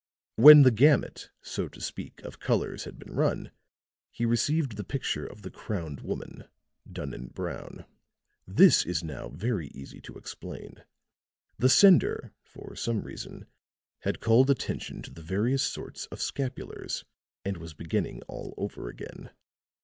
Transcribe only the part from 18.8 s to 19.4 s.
again.